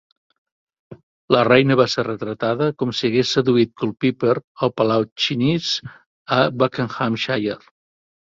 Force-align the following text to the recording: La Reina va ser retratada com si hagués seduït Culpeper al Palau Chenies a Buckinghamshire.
La 1.35 1.41
Reina 1.47 1.75
va 1.81 1.85
ser 1.95 2.05
retratada 2.07 2.69
com 2.83 2.93
si 2.99 3.05
hagués 3.09 3.33
seduït 3.37 3.71
Culpeper 3.83 4.33
al 4.67 4.73
Palau 4.81 5.07
Chenies 5.25 5.69
a 6.39 6.39
Buckinghamshire. 6.63 7.59